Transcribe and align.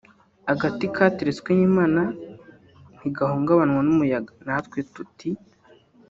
"Agati 0.51 0.85
kateretswe 0.95 1.49
n'Imana 1.57 2.01
ntigahungabanywa 2.97 3.81
n'umuyaga" 3.83 4.31
natwe 4.45 4.79
tuti 4.93 5.29